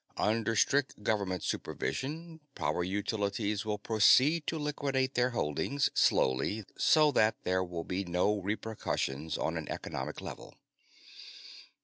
[0.17, 7.35] "Under strict Government supervision, Power Utilities will proceed to liquidate their holdings slowly, so that
[7.43, 10.55] there will be no repercussions on an economic level.